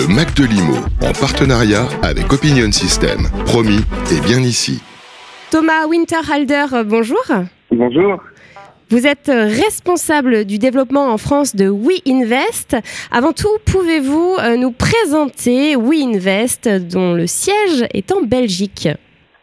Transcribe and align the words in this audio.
Le 0.00 0.14
Mac 0.14 0.34
de 0.34 0.44
Limo, 0.44 0.80
en 1.02 1.12
partenariat 1.12 1.84
avec 2.02 2.32
Opinion 2.32 2.72
System. 2.72 3.28
Promis, 3.44 3.84
et 4.08 4.20
bien 4.24 4.40
ici. 4.40 4.80
Thomas 5.50 5.86
Winterhalder, 5.86 6.64
bonjour. 6.86 7.22
Bonjour. 7.70 8.22
Vous 8.88 9.06
êtes 9.06 9.26
responsable 9.28 10.46
du 10.46 10.56
développement 10.56 11.12
en 11.12 11.18
France 11.18 11.54
de 11.54 11.68
WeInvest. 11.68 12.78
Avant 13.10 13.32
tout, 13.32 13.54
pouvez-vous 13.66 14.36
euh, 14.40 14.56
nous 14.56 14.72
présenter 14.72 15.76
WeInvest, 15.76 16.66
dont 16.90 17.12
le 17.12 17.26
siège 17.26 17.86
est 17.92 18.10
en 18.10 18.22
Belgique? 18.22 18.88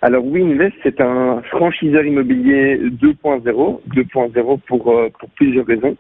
Alors 0.02 0.26
WeInvest, 0.26 0.74
c'est 0.82 1.00
un 1.02 1.44
franchiseur 1.52 2.04
immobilier 2.04 2.80
2.0, 3.00 3.44
2.0 3.94 4.60
pour, 4.68 4.92
euh, 4.92 5.10
pour 5.20 5.30
plusieurs 5.36 5.68
raisons. 5.68 5.96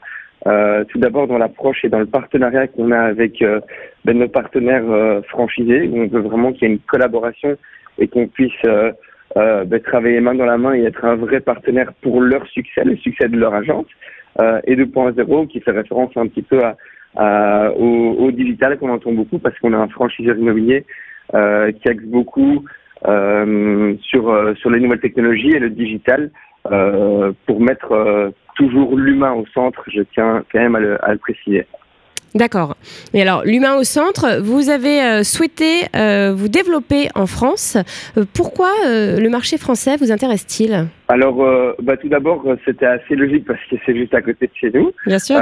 Euh, 0.45 0.83
tout 0.85 0.99
d'abord 0.99 1.27
dans 1.27 1.39
l'approche 1.39 1.83
et 1.83 1.89
dans 1.89 1.99
le 1.99 2.05
partenariat 2.05 2.67
qu'on 2.67 2.91
a 2.91 2.99
avec 2.99 3.41
euh, 3.41 3.59
ben, 4.05 4.17
nos 4.17 4.27
partenaires 4.27 4.83
euh, 4.87 5.21
franchisés, 5.23 5.87
où 5.87 6.03
on 6.03 6.07
veut 6.07 6.21
vraiment 6.21 6.53
qu'il 6.53 6.67
y 6.67 6.71
ait 6.71 6.75
une 6.75 6.79
collaboration 6.79 7.57
et 7.97 8.07
qu'on 8.07 8.27
puisse 8.27 8.51
euh, 8.65 8.91
euh, 9.35 9.65
ben, 9.65 9.81
travailler 9.81 10.21
main 10.21 10.35
dans 10.35 10.45
la 10.45 10.57
main 10.57 10.75
et 10.75 10.83
être 10.83 11.03
un 11.03 11.15
vrai 11.15 11.39
partenaire 11.39 11.91
pour 12.01 12.21
leur 12.21 12.45
succès, 12.47 12.83
le 12.83 12.95
succès 12.97 13.27
de 13.27 13.37
leur 13.37 13.53
agence. 13.55 13.87
et 14.65 14.75
2.0 14.75 15.47
qui 15.47 15.59
fait 15.59 15.71
référence 15.71 16.15
un 16.15 16.27
petit 16.27 16.43
peu 16.43 16.63
à, 16.63 16.77
à, 17.15 17.71
au, 17.71 18.15
au, 18.19 18.31
digital 18.31 18.77
qu'on 18.77 18.91
entend 18.91 19.11
beaucoup 19.13 19.39
parce 19.39 19.57
qu'on 19.57 19.73
a 19.73 19.77
un 19.77 19.87
franchiseur 19.87 20.37
immobilier 20.37 20.85
qui 21.31 21.89
axe 21.89 22.03
beaucoup 22.05 22.63
sur, 24.09 24.53
sur 24.59 24.69
les 24.69 24.79
nouvelles 24.79 24.99
technologies 24.99 25.55
et 25.55 25.59
le 25.59 25.71
digital 25.71 26.29
pour 27.47 27.59
mettre 27.59 28.31
toujours 28.57 28.97
l'humain 28.97 29.33
au 29.33 29.45
centre, 29.53 29.83
je 29.87 30.01
tiens 30.13 30.43
quand 30.51 30.59
même 30.59 30.75
à 30.75 30.79
le, 30.79 31.05
à 31.05 31.13
le 31.13 31.17
préciser. 31.17 31.65
D'accord. 32.35 32.75
Et 33.13 33.21
alors, 33.21 33.43
l'humain 33.45 33.75
au 33.77 33.83
centre, 33.83 34.41
vous 34.41 34.69
avez 34.69 35.01
euh, 35.01 35.23
souhaité 35.23 35.85
euh, 35.95 36.33
vous 36.35 36.49
développer 36.49 37.07
en 37.15 37.25
France. 37.25 37.77
Euh, 38.17 38.25
pourquoi 38.35 38.69
le 38.85 39.27
marché 39.29 39.57
français 39.57 39.95
vous 39.97 40.11
intéresse-t-il? 40.11 40.87
Alors, 41.07 41.37
bah, 41.81 41.97
tout 41.97 42.09
d'abord, 42.09 42.43
c'était 42.65 42.85
assez 42.85 43.15
logique 43.15 43.45
parce 43.45 43.59
que 43.69 43.75
c'est 43.85 43.95
juste 43.95 44.13
à 44.13 44.21
côté 44.21 44.47
de 44.47 44.51
chez 44.53 44.71
nous. 44.71 44.91
Bien 45.05 45.19
sûr. 45.19 45.37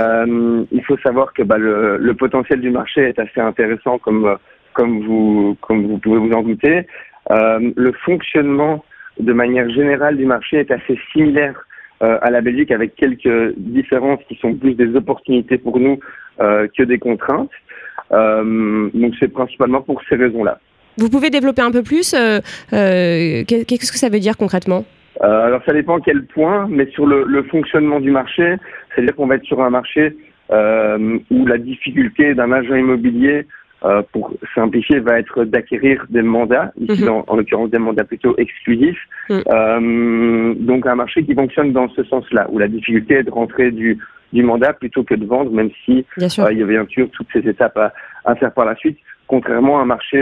Il 0.72 0.84
faut 0.86 0.98
savoir 1.00 1.34
que 1.34 1.44
bah, 1.44 1.58
le, 1.58 1.98
le, 1.98 2.14
potentiel 2.14 2.62
du 2.62 2.70
marché 2.70 3.02
est 3.02 3.20
assez 3.20 3.42
intéressant, 3.42 3.98
comme, 3.98 4.38
comme, 4.74 5.04
vous, 5.06 5.58
comme 5.62 5.88
vous 5.88 5.98
pouvez 5.98 6.20
vous 6.20 6.32
en 6.32 6.44
douter. 6.44 6.88
le 7.30 7.92
fonctionnement, 8.06 8.86
de 9.20 9.34
manière 9.34 9.70
générale, 9.70 10.18
du 10.18 10.26
marché 10.26 10.58
est 10.58 10.72
assez 10.72 11.00
similaire 11.12 11.65
euh, 12.04 12.18
à 12.22 12.30
la 12.30 12.42
Belgique 12.42 12.72
avec 12.72 12.96
quelques 12.96 13.56
différences 13.56 14.20
qui 14.28 14.36
sont 14.36 14.54
plus 14.54 14.74
des 14.74 14.94
opportunités 14.96 15.58
pour 15.58 15.80
nous 15.80 15.98
euh, 16.42 16.68
que 16.78 16.84
des 16.84 17.00
contraintes. 17.00 17.50
Euh, 18.12 18.90
donc 18.94 19.14
c'est 19.18 19.32
principalement 19.32 19.82
pour 19.82 20.02
ces 20.10 20.16
raisons-là. 20.16 20.60
Vous 20.98 21.10
pouvez 21.10 21.30
développer 21.30 21.62
un 21.62 21.72
peu 21.72 21.84
plus 21.84 22.12
Qu'est-ce 22.12 23.92
que 23.92 23.98
ça 23.98 24.10
veut 24.10 24.20
dire 24.20 24.36
concrètement? 24.36 24.84
Alors 25.22 25.62
ça 25.66 25.72
dépend 25.72 26.02
quel 26.02 26.26
point, 26.26 26.68
mais 26.70 26.88
sur 26.88 27.06
le, 27.06 27.24
le 27.24 27.44
fonctionnement 27.44 28.02
du 28.02 28.12
marché, 28.12 28.58
c'est-à-dire 28.94 29.16
qu'on 29.16 29.28
va 29.28 29.36
être 29.36 29.46
sur 29.46 29.62
un 29.62 29.70
marché 29.70 30.18
où 30.52 31.46
la 31.46 31.58
difficulté 31.58 32.34
d'un 32.34 32.52
agent 32.52 32.76
immobilier 32.76 33.48
euh, 33.86 34.02
pour 34.12 34.34
simplifier, 34.54 35.00
va 35.00 35.20
être 35.20 35.44
d'acquérir 35.44 36.06
des 36.10 36.22
mandats, 36.22 36.72
ici 36.80 37.04
dans, 37.04 37.24
en 37.28 37.36
l'occurrence 37.36 37.70
des 37.70 37.78
mandats 37.78 38.04
plutôt 38.04 38.36
exclusifs. 38.38 39.00
Mmh. 39.30 39.40
Euh, 39.48 40.54
donc 40.56 40.88
un 40.88 40.96
marché 40.96 41.24
qui 41.24 41.36
fonctionne 41.36 41.72
dans 41.72 41.88
ce 41.90 42.04
sens-là, 42.04 42.48
où 42.52 42.58
la 42.58 42.68
difficulté 42.68 43.16
est 43.16 43.24
de 43.24 43.32
rentrer 43.32 43.72
du, 43.72 44.00
du 44.34 44.44
mandat 44.44 44.74
plutôt 44.74 45.04
que 45.04 45.16
de 45.16 45.26
vendre, 45.26 45.52
même 45.52 45.70
si 45.84 46.06
euh, 46.20 46.52
il 46.52 46.58
y 46.58 46.64
avait 46.64 46.74
bien 46.74 46.88
sûr 46.88 47.10
toutes 47.12 47.28
ces 47.32 47.48
étapes 47.48 47.78
à, 47.78 47.94
à, 48.26 48.36
faire 48.36 48.54
par 48.54 48.66
la 48.66 48.76
suite, 48.76 48.98
contrairement 49.28 49.80
à 49.80 49.84
un 49.84 49.86
marché, 49.86 50.20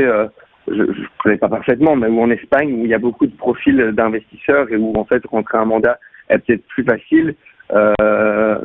je 0.68 0.74
ne 0.74 0.94
connais 1.22 1.38
pas 1.38 1.50
parfaitement, 1.50 1.96
mais 1.96 2.08
où 2.08 2.22
en 2.22 2.30
Espagne, 2.32 2.74
où 2.74 2.84
il 2.84 2.90
y 2.90 2.94
a 2.94 3.00
beaucoup 3.00 3.28
de 3.28 3.36
profils 3.36 3.92
d'investisseurs 3.94 4.72
et 4.72 4.78
où 4.78 4.94
en 4.98 5.06
fait 5.06 5.24
rentrer 5.26 5.58
un 5.58 5.66
mandat 5.66 6.00
est 6.30 6.40
peut-être 6.40 6.66
plus 6.68 6.84
facile. 6.84 7.36
Euh, 7.72 7.94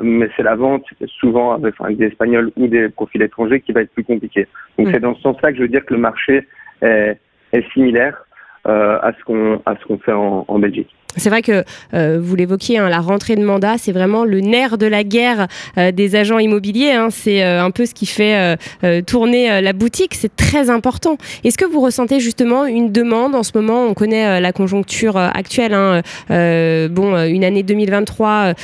mais 0.03 0.29
c'est 0.37 0.43
la 0.43 0.57
vente 0.57 0.85
souvent 1.07 1.53
avec, 1.53 1.75
enfin, 1.75 1.87
avec, 1.87 1.99
des 1.99 2.07
Espagnols 2.07 2.51
ou 2.57 2.67
des 2.67 2.89
profils 2.89 3.23
étrangers 3.23 3.61
qui 3.61 3.73
va 3.73 3.83
être 3.83 3.93
plus 3.93 4.05
compliqué. 4.05 4.47
Donc 4.79 4.89
mmh. 4.89 4.93
c'est 4.93 5.01
dans 5.01 5.15
ce 5.15 5.23
sens-là 5.23 5.51
que 5.51 5.59
je 5.59 5.63
veux 5.63 5.69
dire 5.69 5.85
que 5.85 5.95
le 5.95 6.01
marché 6.01 6.47
est, 6.83 7.19
est 7.53 7.73
similaire 7.73 8.25
à 8.69 9.13
ce 9.19 9.25
qu'on 9.25 9.61
à 9.67 9.75
ce 9.81 9.87
qu'on 9.87 9.99
fait 9.99 10.13
en, 10.13 10.59
Belgique. 10.59 10.89
C'est 11.17 11.31
vrai 11.31 11.43
que 11.43 11.65
euh, 11.95 12.19
vous 12.21 12.37
l'évoquiez, 12.37 12.79
hein, 12.79 12.89
la 12.89 13.01
rentrée 13.01 13.35
de 13.35 13.45
mandat, 13.45 13.79
c'est 13.79 13.93
vraiment 13.93 14.25
le 14.25 14.41
nerf 14.41 14.79
de 14.79 14.87
la 14.87 15.05
guerre 15.05 15.49
euh, 15.77 15.91
des 15.91 16.17
agents 16.17 16.39
immobiliers. 16.39 16.93
Hein, 16.93 17.09
c'est 17.11 17.43
euh, 17.43 17.63
un 17.63 17.71
peu 17.71 17.87
ce 17.87 17.95
qui 17.95 18.07
fait 18.07 18.37
euh, 18.37 18.57
euh, 18.85 19.03
tourner 19.03 19.61
la 19.61 19.73
boutique. 19.73 20.15
C'est 20.15 20.35
très 20.37 20.71
important. 20.71 21.17
Est-ce 21.45 21.59
que 21.59 21.65
vous 21.65 21.81
ressentez 21.81 22.21
justement 22.21 22.67
une 22.67 22.93
demande 22.93 23.35
en 23.35 23.43
ce 23.43 23.53
moment? 23.55 23.85
On 23.85 23.95
connaît 23.95 24.41
la 24.41 24.53
conjoncture 24.53 25.17
actuelle. 25.17 25.75
Hein, 25.75 26.03
bon, 26.29 27.17
une 27.27 27.45
année 27.45 27.63
2023 27.63 28.55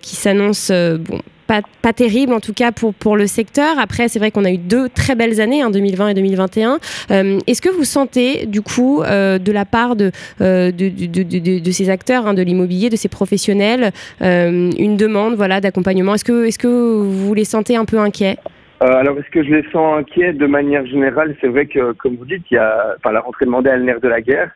qui 0.00 0.16
s'annonce 0.16 0.70
bon, 0.70 1.20
pas, 1.46 1.92
terrible 1.92 2.32
en 2.32 2.40
tout 2.40 2.52
cas 2.52 2.72
pour, 2.72 2.94
pour 2.94 3.16
le 3.16 3.26
secteur. 3.26 3.78
Après, 3.78 4.08
c'est 4.08 4.18
vrai 4.18 4.30
qu'on 4.30 4.44
a 4.44 4.50
eu 4.50 4.58
deux 4.58 4.88
très 4.88 5.14
belles 5.14 5.40
années, 5.40 5.62
hein, 5.62 5.70
2020 5.70 6.08
et 6.08 6.14
2021. 6.14 6.78
Euh, 7.10 7.38
Est-ce 7.46 7.62
que 7.62 7.68
vous 7.68 7.84
sentez 7.84 8.46
du 8.46 8.62
coup 8.62 9.02
euh, 9.02 9.38
de 9.38 9.52
la 9.52 9.64
part 9.64 9.96
de, 9.96 10.10
euh, 10.40 10.70
de, 10.70 10.88
de, 10.88 11.22
de, 11.22 11.58
de, 11.60 11.70
ces 11.70 11.90
acteurs 11.90 12.26
hein, 12.26 12.34
de 12.34 12.42
l'immobilier, 12.42 12.90
de 12.90 12.96
ces 12.96 13.08
professionnels, 13.08 13.92
une 14.20 14.96
demande 14.96 15.34
voilà, 15.34 15.60
d'accompagnement? 15.60 16.14
Est-ce 16.14 16.24
que, 16.24 16.46
est 16.46 16.60
que 16.60 17.02
vous 17.02 17.34
les 17.34 17.44
sentez 17.44 17.76
un 17.76 17.84
peu 17.84 17.98
inquiets? 17.98 18.36
Alors, 18.80 19.18
est-ce 19.18 19.30
que 19.30 19.42
je 19.42 19.50
les 19.50 19.64
sens 19.70 19.98
inquiets 19.98 20.32
de 20.32 20.46
manière 20.46 20.84
générale? 20.86 21.34
C'est 21.40 21.48
vrai 21.48 21.66
que, 21.66 21.92
comme 21.92 22.16
vous 22.16 22.26
dites, 22.26 22.44
il 22.50 22.54
y 22.54 22.58
a, 22.58 22.94
enfin, 22.98 23.12
la 23.12 23.20
rentrée 23.20 23.46
de 23.46 23.50
mandat 23.50 23.74
est 23.74 23.78
le 23.78 23.84
nerf 23.84 24.00
de 24.00 24.08
la 24.08 24.20
guerre. 24.20 24.50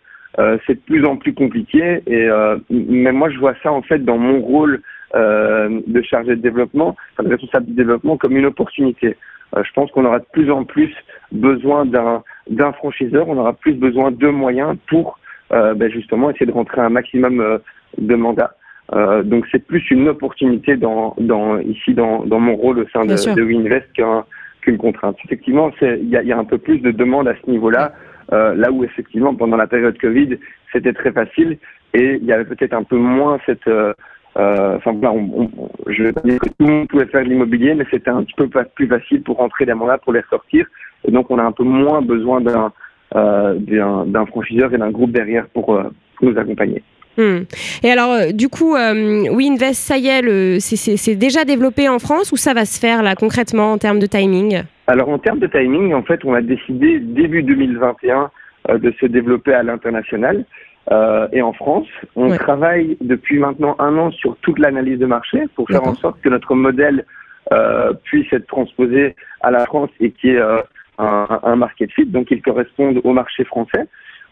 C'est 0.66 0.74
de 0.74 0.80
plus 0.86 1.04
en 1.04 1.16
plus 1.16 1.34
compliqué. 1.34 2.02
Et 2.06 2.28
mais 2.70 3.12
moi, 3.12 3.30
je 3.30 3.38
vois 3.38 3.54
ça 3.62 3.72
en 3.72 3.82
fait 3.82 4.04
dans 4.04 4.18
mon 4.18 4.40
rôle 4.40 4.82
euh, 5.14 5.80
de 5.86 6.02
chargé 6.02 6.36
de 6.36 6.42
développement, 6.42 6.96
enfin, 7.12 7.24
de 7.24 7.30
responsable 7.30 7.66
du 7.66 7.72
développement, 7.72 8.16
comme 8.16 8.36
une 8.36 8.46
opportunité. 8.46 9.16
Euh, 9.56 9.62
je 9.64 9.72
pense 9.72 9.90
qu'on 9.90 10.04
aura 10.04 10.18
de 10.18 10.26
plus 10.32 10.50
en 10.50 10.64
plus 10.64 10.94
besoin 11.32 11.86
d'un 11.86 12.22
d'un 12.50 12.72
franchiseur, 12.72 13.28
on 13.28 13.38
aura 13.38 13.54
plus 13.54 13.74
besoin 13.74 14.10
de 14.10 14.28
moyens 14.28 14.76
pour 14.88 15.18
euh, 15.52 15.74
ben 15.74 15.90
justement 15.90 16.30
essayer 16.30 16.46
de 16.46 16.52
rentrer 16.52 16.80
un 16.80 16.90
maximum 16.90 17.40
euh, 17.40 17.58
de 17.96 18.14
mandats. 18.14 18.54
Euh, 18.94 19.22
donc 19.22 19.46
c'est 19.50 19.66
plus 19.66 19.90
une 19.90 20.08
opportunité 20.08 20.76
dans, 20.76 21.14
dans 21.18 21.58
ici 21.58 21.92
dans, 21.94 22.24
dans 22.24 22.40
mon 22.40 22.56
rôle 22.56 22.78
au 22.78 22.88
sein 22.88 23.04
de, 23.04 23.34
de 23.34 23.42
Winvest 23.42 23.86
qu'un 23.94 24.24
qu'une 24.62 24.78
contrainte. 24.78 25.16
Effectivement, 25.24 25.70
il 25.82 26.08
y 26.08 26.16
a, 26.16 26.22
y 26.22 26.32
a 26.32 26.38
un 26.38 26.44
peu 26.44 26.58
plus 26.58 26.78
de 26.78 26.90
demandes 26.90 27.28
à 27.28 27.34
ce 27.34 27.50
niveau-là, 27.50 27.92
euh, 28.32 28.54
là 28.54 28.70
où 28.70 28.84
effectivement 28.84 29.34
pendant 29.34 29.56
la 29.56 29.66
période 29.66 29.98
Covid 29.98 30.38
c'était 30.72 30.92
très 30.92 31.12
facile 31.12 31.58
et 31.94 32.18
il 32.20 32.24
y 32.24 32.32
avait 32.32 32.44
peut-être 32.44 32.74
un 32.74 32.82
peu 32.82 32.96
moins 32.96 33.38
cette 33.46 33.66
euh, 33.68 33.92
euh, 33.92 33.94
enfin, 34.38 34.92
voilà, 34.92 35.12
on, 35.12 35.50
on, 35.56 35.68
je 35.88 36.04
vais 36.04 36.12
pas 36.12 36.20
dire 36.20 36.38
que 36.38 36.48
tout 36.48 36.66
le 36.66 36.66
monde 36.66 36.88
pouvait 36.88 37.06
faire 37.06 37.24
de 37.24 37.28
l'immobilier, 37.28 37.74
mais 37.74 37.84
c'était 37.90 38.10
un 38.10 38.22
petit 38.22 38.34
peu 38.36 38.48
plus 38.74 38.86
facile 38.86 39.22
pour 39.22 39.36
rentrer 39.36 39.66
des 39.66 39.74
mandats, 39.74 39.98
pour 39.98 40.12
les 40.12 40.20
ressortir. 40.20 40.66
Et 41.04 41.10
donc, 41.10 41.30
on 41.30 41.38
a 41.38 41.42
un 41.42 41.52
peu 41.52 41.64
moins 41.64 42.02
besoin 42.02 42.40
d'un 42.40 42.72
euh, 43.14 43.54
d'un 43.58 44.26
franchiseur 44.26 44.74
et 44.74 44.78
d'un 44.78 44.90
groupe 44.90 45.12
derrière 45.12 45.46
pour, 45.48 45.74
euh, 45.74 45.84
pour 46.16 46.28
nous 46.28 46.38
accompagner. 46.38 46.82
Mmh. 47.18 47.46
Et 47.82 47.90
alors, 47.90 48.12
euh, 48.12 48.32
du 48.32 48.48
coup, 48.48 48.76
euh, 48.76 49.24
WeInvest, 49.30 49.74
ça 49.74 49.98
y 49.98 50.06
est, 50.06 50.60
c'est 50.60 51.16
déjà 51.16 51.44
développé 51.44 51.88
en 51.88 51.98
France 51.98 52.30
ou 52.30 52.36
ça 52.36 52.54
va 52.54 52.64
se 52.64 52.78
faire 52.78 53.02
là 53.02 53.16
concrètement 53.16 53.72
en 53.72 53.78
termes 53.78 53.98
de 53.98 54.06
timing? 54.06 54.62
Alors, 54.86 55.08
en 55.08 55.18
termes 55.18 55.40
de 55.40 55.48
timing, 55.48 55.92
en 55.94 56.02
fait, 56.02 56.24
on 56.24 56.32
a 56.32 56.40
décidé 56.40 57.00
début 57.00 57.42
2021 57.42 58.30
euh, 58.70 58.78
de 58.78 58.94
se 59.00 59.06
développer 59.06 59.52
à 59.52 59.64
l'international. 59.64 60.44
Euh, 60.90 61.28
et 61.32 61.42
en 61.42 61.52
France. 61.52 61.86
On 62.16 62.30
ouais. 62.30 62.38
travaille 62.38 62.96
depuis 63.02 63.38
maintenant 63.38 63.76
un 63.78 63.98
an 63.98 64.10
sur 64.10 64.36
toute 64.38 64.58
l'analyse 64.58 64.98
de 64.98 65.04
marché 65.04 65.42
pour 65.54 65.68
faire 65.68 65.86
en 65.86 65.94
sorte 65.94 66.18
que 66.22 66.30
notre 66.30 66.54
modèle 66.54 67.04
euh, 67.52 67.92
puisse 68.04 68.32
être 68.32 68.46
transposé 68.46 69.14
à 69.42 69.50
la 69.50 69.66
France 69.66 69.90
et 70.00 70.12
qui 70.12 70.30
est 70.30 70.40
euh, 70.40 70.62
un, 70.96 71.40
un, 71.42 71.56
market 71.56 71.90
fit, 71.92 72.06
donc 72.06 72.28
qu'il 72.28 72.40
corresponde 72.40 73.02
au 73.04 73.12
marché 73.12 73.44
français. 73.44 73.86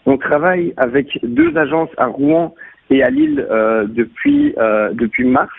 On 0.06 0.17
travaille 0.17 0.73
avec 0.79 1.19
deux 1.23 1.55
agences 1.58 1.91
à 1.99 2.06
Rouen 2.06 2.55
et 2.91 3.03
à 3.03 3.11
Lille 3.11 3.47
euh, 3.50 3.87
depuis, 3.87 4.55
euh, 4.58 4.91
depuis 4.93 5.25
mars. 5.25 5.53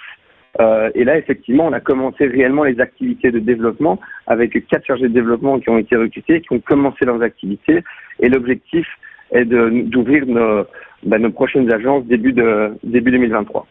Euh, 0.59 0.89
et 0.95 1.03
là, 1.03 1.17
effectivement, 1.17 1.67
on 1.67 1.73
a 1.73 1.79
commencé 1.79 2.25
réellement 2.25 2.63
les 2.63 2.79
activités 2.79 3.31
de 3.31 3.39
développement 3.39 3.99
avec 4.25 4.51
quatre 4.67 4.85
chargés 4.85 5.09
de 5.09 5.13
développement 5.13 5.59
qui 5.59 5.69
ont 5.69 5.77
été 5.77 5.95
recrutés, 5.95 6.41
qui 6.41 6.53
ont 6.53 6.59
commencé 6.59 7.05
leurs 7.05 7.21
activités. 7.21 7.83
Et 8.19 8.29
l'objectif 8.29 8.87
est 9.31 9.45
d'ouvrir 9.45 10.25
nos, 10.25 10.65
bah, 11.03 11.19
nos 11.19 11.31
prochaines 11.31 11.71
agences 11.71 12.05
début, 12.05 12.33
de, 12.33 12.71
début 12.83 13.11
2023. 13.11 13.67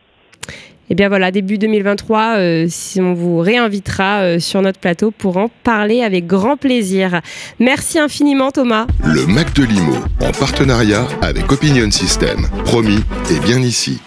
Et 0.88 0.93
eh 0.93 0.94
bien 0.94 1.08
voilà, 1.08 1.32
début 1.32 1.58
2023, 1.58 2.37
euh, 2.37 2.67
si 2.69 3.00
on 3.00 3.12
vous 3.12 3.38
réinvitera 3.38 4.20
euh, 4.20 4.38
sur 4.38 4.62
notre 4.62 4.78
plateau 4.78 5.11
pour 5.11 5.37
en 5.37 5.50
parler 5.64 6.02
avec 6.02 6.28
grand 6.28 6.56
plaisir. 6.56 7.23
Merci 7.58 7.99
infiniment 7.99 8.52
Thomas. 8.52 8.87
Le 9.02 9.26
Mac 9.26 9.52
de 9.55 9.64
Limo, 9.64 9.96
en 10.20 10.31
partenariat 10.31 11.08
avec 11.23 11.50
Opinion 11.50 11.90
System. 11.90 12.46
Promis, 12.64 13.02
et 13.32 13.40
bien 13.40 13.58
ici. 13.58 14.00